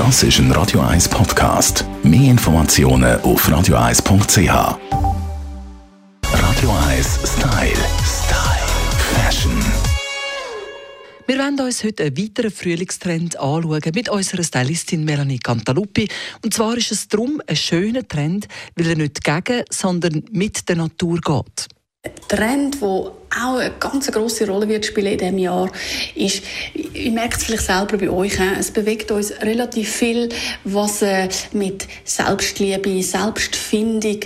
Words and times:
Das 0.00 0.22
ist 0.22 0.38
ein 0.38 0.50
Radio 0.52 0.80
1 0.80 1.10
Podcast. 1.10 1.84
Mehr 2.02 2.30
Informationen 2.30 3.20
auf 3.20 3.46
radio1.ch. 3.46 4.48
Radio 6.24 6.70
1 6.88 7.18
Style. 7.22 7.76
Style. 8.02 8.66
Fashion. 9.14 9.52
Wir 11.26 11.36
werden 11.36 11.60
uns 11.60 11.84
heute 11.84 12.04
einen 12.04 12.16
weiteren 12.16 12.50
Frühlingstrend 12.50 13.38
anschauen 13.38 13.82
mit 13.94 14.08
unserer 14.08 14.42
Stylistin 14.42 15.04
Melanie 15.04 15.38
Cantaluppi. 15.38 16.08
Und 16.42 16.54
zwar 16.54 16.78
ist 16.78 16.92
es 16.92 17.06
darum 17.06 17.42
ein 17.46 17.56
schöner 17.56 18.08
Trend, 18.08 18.48
weil 18.76 18.86
er 18.86 18.96
nicht 18.96 19.22
gegen, 19.22 19.64
sondern 19.68 20.24
mit 20.30 20.66
der 20.66 20.76
Natur 20.76 21.20
geht. 21.20 21.68
Ein 22.02 22.12
Trend, 22.26 22.80
der 22.80 22.88
auch 22.88 23.58
eine 23.58 23.72
ganz 23.78 24.10
große 24.10 24.46
Rolle 24.46 24.66
wird 24.66 24.86
spielen 24.86 25.12
in 25.12 25.18
diesem 25.18 25.38
Jahr, 25.38 25.70
ist, 26.14 26.42
ich 27.00 27.12
merke 27.12 27.36
es 27.36 27.44
vielleicht 27.44 27.64
selber 27.64 27.96
bei 27.96 28.10
euch, 28.10 28.38
es 28.58 28.70
bewegt 28.70 29.10
uns 29.10 29.32
relativ 29.42 29.90
viel, 29.90 30.28
was 30.64 31.02
äh, 31.02 31.28
mit 31.52 31.86
Selbstliebe, 32.04 33.02
Selbstfindung, 33.02 34.20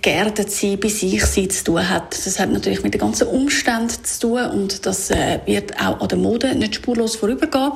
geerdet 0.00 0.50
sein, 0.50 0.78
bei 0.78 0.88
sich 0.88 1.24
sein 1.24 1.50
zu 1.50 1.64
tun 1.64 1.88
hat. 1.88 2.14
Das 2.14 2.38
hat 2.38 2.50
natürlich 2.50 2.82
mit 2.82 2.94
den 2.94 3.00
ganzen 3.00 3.28
Umständen 3.28 4.04
zu 4.04 4.20
tun 4.20 4.44
und 4.46 4.86
das 4.86 5.10
äh, 5.10 5.40
wird 5.46 5.78
auch 5.80 6.00
an 6.00 6.08
der 6.08 6.18
Mode 6.18 6.54
nicht 6.54 6.76
spurlos 6.76 7.16
vorübergehen. 7.16 7.72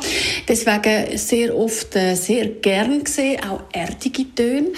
Deswegen 0.48 1.18
sehr 1.18 1.56
oft 1.56 1.96
äh, 1.96 2.14
sehr 2.14 2.46
gern 2.46 3.04
gesehen, 3.04 3.40
auch 3.44 3.62
erdige 3.72 4.24
Töne, 4.34 4.68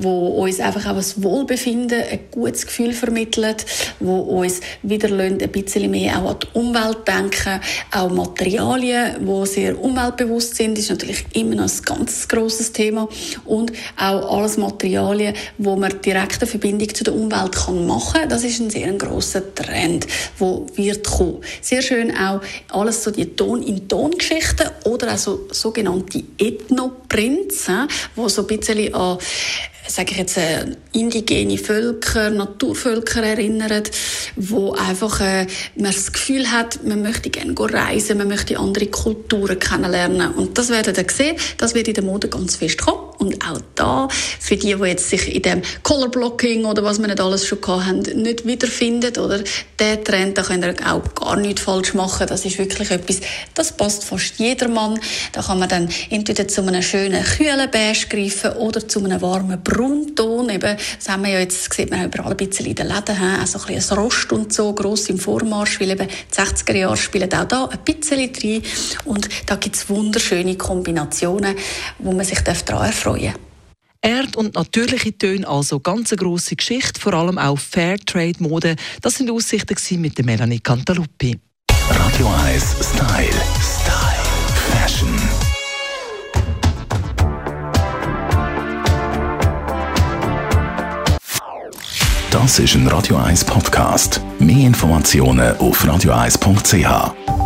wo 0.00 0.42
uns 0.42 0.60
einfach 0.60 0.86
auch 0.86 0.96
ein 0.96 1.22
Wohlbefinden, 1.22 2.02
ein 2.02 2.20
gutes 2.30 2.66
Gefühl 2.66 2.92
vermittelt, 2.92 3.64
wo 4.00 4.18
uns 4.18 4.60
wieder 4.82 5.08
ein 5.18 5.38
bisschen 5.38 5.90
mehr 5.90 6.18
auch 6.18 6.30
an 6.30 6.36
die 6.42 6.58
Umwelt 6.58 7.06
denken. 7.06 7.60
Auch 7.92 8.10
Materialien, 8.74 9.24
die 9.24 9.46
sehr 9.46 9.80
umweltbewusst 9.80 10.56
sind, 10.56 10.76
ist 10.76 10.90
natürlich 10.90 11.24
immer 11.34 11.54
noch 11.54 11.64
ein 11.64 11.82
ganz 11.84 12.26
grosses 12.26 12.72
Thema. 12.72 13.08
Und 13.44 13.72
auch 13.96 14.36
alles 14.36 14.56
Materialien, 14.56 15.34
wo 15.58 15.76
man 15.76 16.00
direkte 16.00 16.44
Verbindung 16.44 16.92
zu 16.92 17.04
der 17.04 17.14
Umwelt 17.14 17.52
kann 17.52 17.86
machen 17.86 18.22
kann. 18.22 18.28
Das 18.28 18.42
ist 18.42 18.60
ein 18.60 18.70
sehr 18.70 18.92
grosser 18.94 19.54
Trend, 19.54 20.08
wo 20.38 20.66
wird 20.74 21.06
kommen. 21.08 21.40
Sehr 21.60 21.82
schön 21.82 22.16
auch 22.16 22.40
alles 22.70 23.04
so 23.04 23.12
die 23.12 23.26
Ton-in-Ton-Geschichten 23.36 24.68
oder 24.86 25.14
auch 25.14 25.18
so 25.18 25.46
sogenannte 25.52 26.24
Ethnoprints, 26.38 27.68
wo 28.16 28.28
so 28.28 28.42
ein 28.42 28.58
bisschen 28.58 28.92
an 28.92 29.18
sage 29.86 30.12
ich 30.12 30.18
jetzt, 30.18 30.36
äh, 30.36 30.66
indigene 30.92 31.58
Völker, 31.58 32.30
Naturvölker 32.30 33.22
erinnern, 33.22 33.82
wo 34.36 34.72
einfach 34.72 35.20
äh, 35.20 35.46
man 35.76 35.92
das 35.92 36.12
Gefühl 36.12 36.50
hat, 36.50 36.84
man 36.84 37.02
möchte 37.02 37.30
gerne 37.30 37.54
reisen, 37.58 38.18
man 38.18 38.28
möchte 38.28 38.58
andere 38.58 38.86
Kulturen 38.86 39.58
kennenlernen. 39.58 40.32
Und 40.32 40.56
das 40.58 40.70
werden 40.70 40.94
ihr 40.96 41.10
sehen, 41.10 41.36
das 41.58 41.74
wird 41.74 41.88
in 41.88 41.94
der 41.94 42.04
Mode 42.04 42.28
ganz 42.28 42.56
fest 42.56 42.78
kommen. 42.78 43.03
Und 43.18 43.44
auch 43.44 43.60
da, 43.74 44.08
für 44.40 44.56
die, 44.56 44.74
die 44.74 44.84
jetzt 44.84 45.08
sich 45.08 45.34
in 45.34 45.42
dem 45.42 45.62
Colorblocking 45.82 46.64
oder 46.64 46.84
was 46.84 47.00
wir 47.00 47.06
nicht 47.06 47.20
alles 47.20 47.46
schon 47.46 47.58
haben, 47.66 48.00
nicht 48.00 48.46
wiederfinden, 48.46 49.16
oder 49.18 49.42
der 49.78 50.02
Trend, 50.02 50.36
da 50.38 50.42
könnt 50.42 50.64
ihr 50.64 50.74
auch 50.86 51.02
gar 51.14 51.36
nichts 51.36 51.62
falsch 51.62 51.94
machen. 51.94 52.26
Das 52.26 52.44
ist 52.44 52.58
wirklich 52.58 52.90
etwas, 52.90 53.20
das 53.54 53.76
passt 53.76 54.04
fast 54.04 54.38
jedermann. 54.38 54.98
Da 55.32 55.42
kann 55.42 55.58
man 55.58 55.68
dann 55.68 55.88
entweder 56.10 56.46
zu 56.48 56.62
einem 56.62 56.82
schönen, 56.82 57.22
kühlen 57.24 57.70
Beige 57.70 58.06
greifen 58.08 58.52
oder 58.52 58.86
zu 58.86 59.02
einem 59.04 59.20
warmen 59.20 59.62
Braunton. 59.62 60.50
Eben, 60.50 60.76
das 60.98 61.08
haben 61.08 61.24
wir 61.24 61.32
ja 61.32 61.40
jetzt, 61.40 61.72
sieht 61.72 61.90
man 61.90 62.04
überall 62.04 62.32
ein 62.32 62.36
bisschen 62.36 62.66
in 62.66 62.74
den 62.74 62.88
Läden, 62.88 63.16
auch 63.16 63.46
so 63.46 63.58
ein 63.60 63.74
bisschen 63.74 63.98
Rost 63.98 64.32
und 64.32 64.52
so, 64.52 64.72
gross 64.72 65.08
im 65.08 65.18
Vormarsch, 65.18 65.80
weil 65.80 65.90
eben 65.90 66.08
die 66.08 66.34
60er 66.34 66.76
Jahre 66.76 66.96
spielen 66.96 67.32
auch 67.32 67.44
da 67.44 67.66
ein 67.66 67.78
bisschen 67.84 68.18
rein. 68.18 68.62
Und 69.04 69.28
da 69.46 69.56
gibt 69.56 69.76
es 69.76 69.88
wunderschöne 69.88 70.56
Kombinationen, 70.56 71.56
wo 71.98 72.12
man 72.12 72.24
sich 72.24 72.40
daran 72.40 72.86
erfreuen. 72.86 73.03
Erd- 74.00 74.36
und 74.36 74.54
natürliche 74.54 75.16
Töne, 75.16 75.48
also 75.48 75.80
ganz 75.80 76.12
eine 76.12 76.18
grosse 76.18 76.56
Geschichte, 76.56 77.00
vor 77.00 77.14
allem 77.14 77.38
auch 77.38 77.58
Fairtrade-Mode. 77.58 78.76
Das 79.00 79.14
sind 79.14 79.30
Aussichten 79.30 80.00
mit 80.00 80.18
der 80.18 80.24
Melanie 80.24 80.60
Cantaluppi. 80.60 81.38
Radio 81.88 82.28
1 82.44 82.76
Style. 82.80 83.28
Style. 83.60 84.14
Fashion. 84.72 85.08
Das 92.30 92.58
ist 92.58 92.74
ein 92.74 92.86
Radio 92.88 93.16
1 93.16 93.44
Podcast. 93.44 94.20
Mehr 94.38 94.66
Informationen 94.66 95.56
auf 95.58 95.84
radio1.ch. 95.84 97.43